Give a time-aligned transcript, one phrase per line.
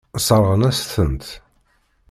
[0.17, 1.25] Sseṛɣen-as-tent.